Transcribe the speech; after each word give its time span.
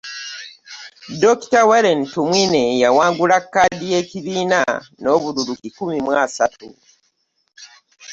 Dokita 1.21 1.61
Warren 1.69 2.01
Tumwiine 2.11 2.63
yawangula 2.83 3.37
kkaadi 3.43 3.85
y'ekibiina 3.93 4.59
n'obululu 5.01 5.53
kikumi 5.61 5.97
mu 6.05 6.11
asatu 6.23 6.67